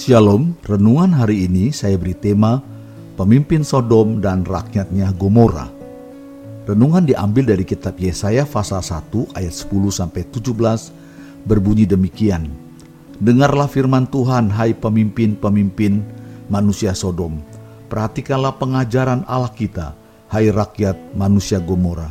[0.00, 2.64] Shalom, renungan hari ini saya beri tema
[3.20, 5.68] Pemimpin Sodom dan rakyatnya Gomora.
[6.64, 12.48] Renungan diambil dari kitab Yesaya pasal 1 ayat 10 sampai 17 berbunyi demikian.
[13.20, 16.00] Dengarlah firman Tuhan hai pemimpin-pemimpin
[16.48, 17.36] manusia Sodom.
[17.92, 19.92] Perhatikanlah pengajaran Allah kita,
[20.32, 22.08] hai rakyat manusia Gomora.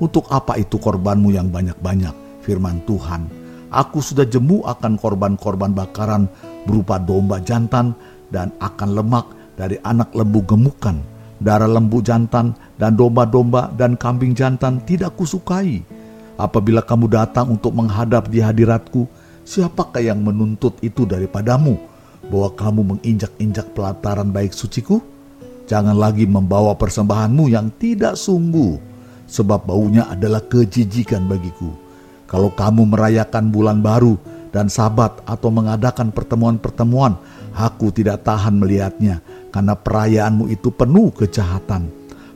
[0.00, 2.40] Untuk apa itu korbanmu yang banyak-banyak?
[2.40, 3.28] Firman Tuhan,
[3.68, 6.24] Aku sudah jemu akan korban-korban bakaran
[6.64, 7.92] berupa domba jantan
[8.32, 9.28] dan akan lemak
[9.60, 10.96] dari anak lembu gemukan.
[11.38, 15.84] Darah lembu jantan dan domba-domba dan kambing jantan tidak kusukai.
[16.40, 19.04] Apabila kamu datang untuk menghadap di hadiratku,
[19.44, 21.76] siapakah yang menuntut itu daripadamu?
[22.32, 25.04] Bahwa kamu menginjak-injak pelataran baik suciku?
[25.68, 28.80] Jangan lagi membawa persembahanmu yang tidak sungguh,
[29.28, 31.87] sebab baunya adalah kejijikan bagiku
[32.28, 34.20] kalau kamu merayakan bulan baru
[34.52, 37.16] dan sabat atau mengadakan pertemuan-pertemuan,
[37.56, 41.88] aku tidak tahan melihatnya karena perayaanmu itu penuh kejahatan.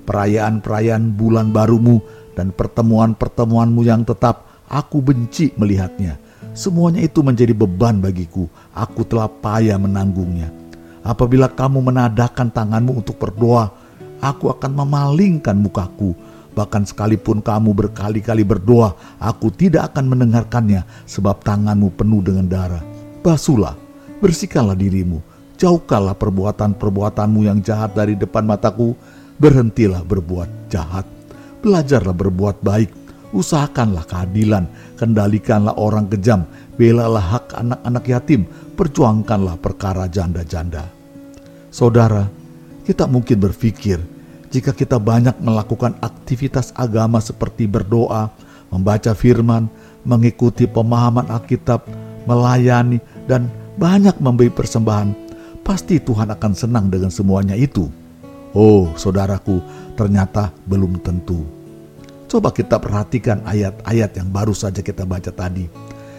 [0.08, 2.00] Perayaan-perayaan bulan barumu
[2.33, 6.17] dan pertemuan-pertemuanmu yang tetap, aku benci melihatnya.
[6.56, 8.48] Semuanya itu menjadi beban bagiku.
[8.72, 10.50] Aku telah payah menanggungnya.
[11.05, 13.70] Apabila kamu menadakan tanganmu untuk berdoa,
[14.24, 16.17] aku akan memalingkan mukaku
[16.53, 22.84] Bahkan sekalipun kamu berkali-kali berdoa, aku tidak akan mendengarkannya sebab tanganmu penuh dengan darah.
[23.25, 23.72] Basuhlah,
[24.20, 25.25] bersihkanlah dirimu,
[25.56, 28.92] jauhkanlah perbuatan-perbuatanmu yang jahat dari depan mataku,
[29.41, 31.08] berhentilah berbuat jahat.
[31.64, 32.91] Belajarlah berbuat baik,
[33.33, 34.69] usahakanlah keadilan,
[35.00, 36.45] kendalikanlah orang kejam,
[36.77, 38.45] belalah hak anak-anak yatim,
[38.77, 40.84] perjuangkanlah perkara janda-janda.
[41.73, 42.28] Saudara,
[42.84, 44.03] kita mungkin berpikir,
[44.53, 48.28] jika kita banyak melakukan aktivitas agama seperti berdoa,
[48.69, 49.67] membaca firman,
[50.05, 51.89] mengikuti pemahaman Alkitab,
[52.28, 53.48] melayani, dan
[53.80, 55.17] banyak memberi persembahan,
[55.64, 57.89] pasti Tuhan akan senang dengan semuanya itu.
[58.52, 59.64] Oh, saudaraku,
[59.96, 61.48] ternyata belum tentu.
[62.29, 65.64] Coba kita perhatikan ayat-ayat yang baru saja kita baca tadi,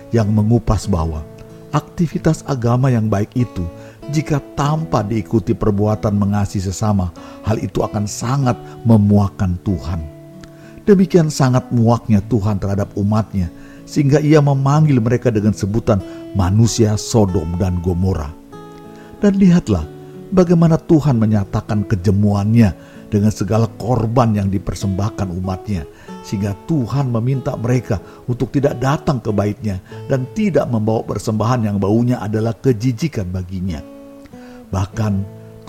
[0.09, 1.21] yang mengupas bahwa
[1.69, 3.65] aktivitas agama yang baik itu
[4.11, 7.13] jika tanpa diikuti perbuatan mengasihi sesama,
[7.47, 10.03] hal itu akan sangat memuakkan Tuhan.
[10.83, 13.47] Demikian sangat muaknya Tuhan terhadap umatnya,
[13.87, 16.03] sehingga ia memanggil mereka dengan sebutan
[16.35, 18.27] manusia Sodom dan Gomora.
[19.23, 19.87] Dan lihatlah
[20.35, 22.75] bagaimana Tuhan menyatakan kejemuannya
[23.07, 25.87] dengan segala korban yang dipersembahkan umatnya,
[26.27, 29.79] sehingga Tuhan meminta mereka untuk tidak datang ke baitnya
[30.11, 33.92] dan tidak membawa persembahan yang baunya adalah kejijikan baginya.
[34.73, 35.13] Bahkan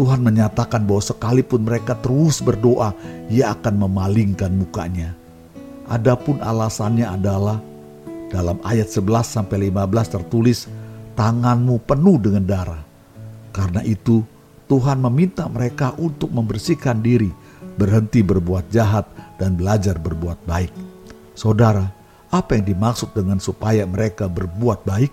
[0.00, 2.96] Tuhan menyatakan bahwa sekalipun mereka terus berdoa,
[3.28, 5.12] ia akan memalingkan mukanya.
[5.86, 7.60] Adapun alasannya adalah
[8.32, 10.66] dalam ayat 11 sampai 15 tertulis
[11.14, 12.82] tanganmu penuh dengan darah.
[13.54, 14.24] Karena itu
[14.66, 17.30] Tuhan meminta mereka untuk membersihkan diri,
[17.76, 19.06] berhenti berbuat jahat
[19.36, 20.72] dan belajar berbuat baik.
[21.36, 21.86] Saudara,
[22.32, 25.12] apa yang dimaksud dengan supaya mereka berbuat baik?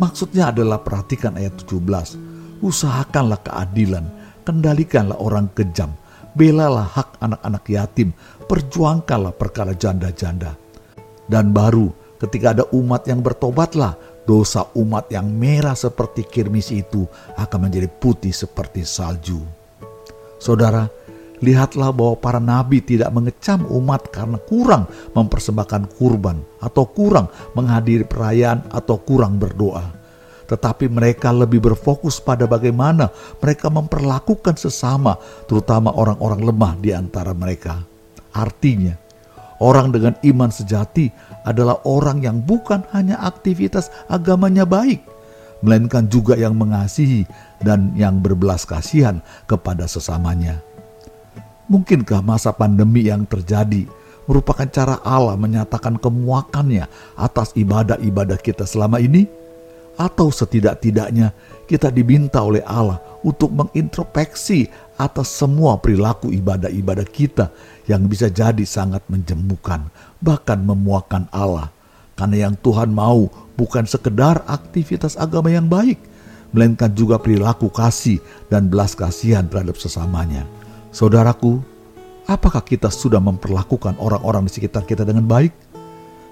[0.00, 4.06] Maksudnya adalah perhatikan ayat 17 usahakanlah keadilan,
[4.46, 5.92] kendalikanlah orang kejam,
[6.36, 8.12] belalah hak anak-anak yatim,
[8.46, 10.54] perjuangkanlah perkara janda-janda.
[11.26, 11.90] Dan baru
[12.20, 13.96] ketika ada umat yang bertobatlah,
[14.28, 17.08] dosa umat yang merah seperti kirmis itu
[17.38, 19.40] akan menjadi putih seperti salju.
[20.36, 20.86] Saudara,
[21.40, 24.84] lihatlah bahwa para nabi tidak mengecam umat karena kurang
[25.16, 29.95] mempersembahkan kurban atau kurang menghadiri perayaan atau kurang berdoa
[30.46, 33.10] tetapi mereka lebih berfokus pada bagaimana
[33.42, 35.18] mereka memperlakukan sesama,
[35.50, 37.82] terutama orang-orang lemah di antara mereka.
[38.30, 38.94] Artinya,
[39.58, 41.10] orang dengan iman sejati
[41.42, 45.02] adalah orang yang bukan hanya aktivitas agamanya baik,
[45.62, 47.26] melainkan juga yang mengasihi
[47.62, 50.62] dan yang berbelas kasihan kepada sesamanya.
[51.66, 53.90] Mungkinkah masa pandemi yang terjadi
[54.30, 56.86] merupakan cara Allah menyatakan kemuakannya
[57.18, 59.45] atas ibadah-ibadah kita selama ini?
[59.96, 61.32] Atau setidak-tidaknya
[61.66, 67.50] kita diminta oleh Allah untuk mengintrospeksi atas semua perilaku ibadah-ibadah kita
[67.90, 69.88] yang bisa jadi sangat menjemukan,
[70.22, 71.72] bahkan memuakan Allah.
[72.16, 73.28] Karena yang Tuhan mau
[73.58, 76.00] bukan sekedar aktivitas agama yang baik,
[76.54, 80.48] melainkan juga perilaku kasih dan belas kasihan terhadap sesamanya.
[80.94, 81.60] Saudaraku,
[82.24, 85.52] apakah kita sudah memperlakukan orang-orang di sekitar kita dengan baik?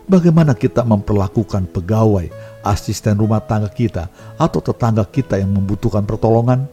[0.04, 2.28] Bagaimana kita memperlakukan pegawai,
[2.60, 6.68] asisten rumah tangga kita, atau tetangga kita yang membutuhkan pertolongan?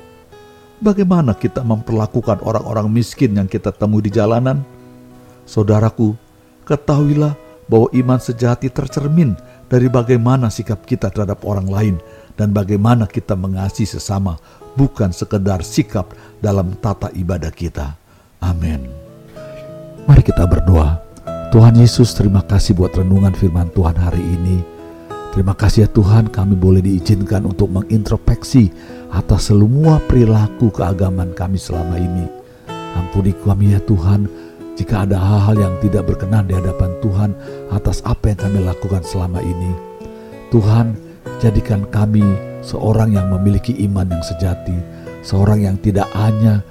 [0.84, 4.68] Bagaimana kita memperlakukan orang-orang miskin yang kita temui di jalanan?
[5.48, 6.12] Saudaraku,
[6.68, 7.32] ketahuilah
[7.72, 9.40] bahwa iman sejati tercermin
[9.72, 11.96] dari bagaimana sikap kita terhadap orang lain
[12.36, 14.36] dan bagaimana kita mengasihi sesama,
[14.76, 16.12] bukan sekedar sikap
[16.44, 17.96] dalam tata ibadah kita.
[18.44, 18.92] Amin.
[20.04, 21.11] Mari kita berdoa.
[21.52, 24.64] Tuhan Yesus, terima kasih buat renungan firman Tuhan hari ini.
[25.36, 28.72] Terima kasih ya Tuhan kami boleh diizinkan untuk mengintrospeksi
[29.12, 32.24] atas semua perilaku keagamaan kami selama ini.
[32.96, 34.32] Ampuni kami ya Tuhan
[34.80, 37.36] jika ada hal-hal yang tidak berkenan di hadapan Tuhan
[37.76, 39.76] atas apa yang kami lakukan selama ini.
[40.56, 40.96] Tuhan,
[41.44, 42.24] jadikan kami
[42.64, 44.80] seorang yang memiliki iman yang sejati,
[45.20, 46.64] seorang yang tidak hanya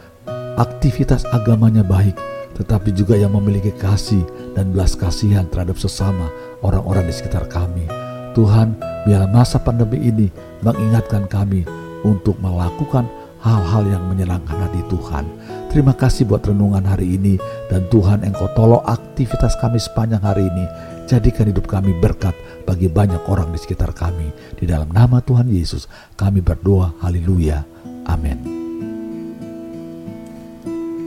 [0.56, 2.16] aktivitas agamanya baik,
[2.60, 4.20] tetapi juga yang memiliki kasih
[4.52, 6.28] dan belas kasihan terhadap sesama
[6.60, 7.88] orang-orang di sekitar kami.
[8.36, 8.76] Tuhan,
[9.08, 10.28] biar masa pandemi ini
[10.60, 11.64] mengingatkan kami
[12.04, 13.08] untuk melakukan
[13.40, 15.24] hal-hal yang menyenangkan hati Tuhan.
[15.72, 17.40] Terima kasih buat renungan hari ini
[17.72, 20.66] dan Tuhan Engkau tolong aktivitas kami sepanjang hari ini.
[21.08, 22.36] Jadikan hidup kami berkat
[22.68, 24.30] bagi banyak orang di sekitar kami.
[24.54, 26.94] Di dalam nama Tuhan Yesus kami berdoa.
[27.02, 27.64] Haleluya.
[28.06, 28.38] Amin.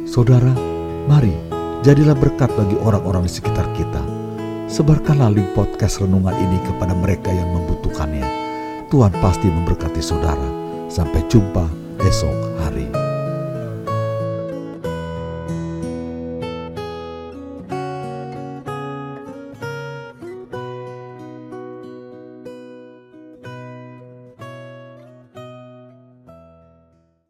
[0.09, 0.72] Saudara,
[1.05, 1.35] mari
[1.83, 4.23] jadilah berkat bagi orang-orang di sekitar kita
[4.73, 8.25] Sebarkanlah link podcast renungan ini kepada mereka yang membutuhkannya.
[8.89, 10.49] Tuhan pasti memberkati saudara.
[10.89, 11.69] Sampai jumpa
[12.01, 13.02] esok hari.